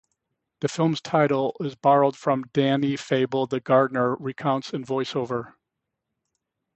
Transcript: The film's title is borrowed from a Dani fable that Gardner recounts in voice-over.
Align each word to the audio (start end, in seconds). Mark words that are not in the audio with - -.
The 0.61 0.67
film's 0.67 0.99
title 0.99 1.55
is 1.59 1.75
borrowed 1.75 2.17
from 2.17 2.41
a 2.41 2.47
Dani 2.47 2.97
fable 2.97 3.45
that 3.45 3.63
Gardner 3.63 4.15
recounts 4.15 4.73
in 4.73 4.83
voice-over. 4.83 5.55